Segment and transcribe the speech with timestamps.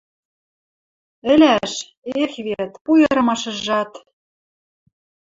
[1.33, 1.73] Ӹлӓш?
[2.21, 3.91] Эх вет, пуйырымашыжат!